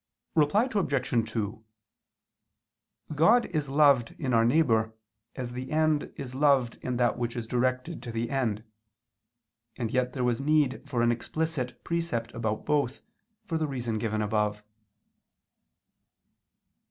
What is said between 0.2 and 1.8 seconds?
Reply Obj. 2: